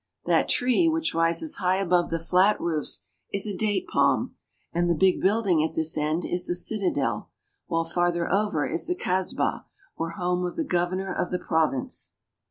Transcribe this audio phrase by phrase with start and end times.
[0.25, 3.01] That tree which rises high above the flat roofs
[3.31, 4.33] is a date palm,
[4.73, 7.29] and the big building at this end is the citadel,
[7.67, 12.13] while farther over is the kasbah, or home of the governor of the province.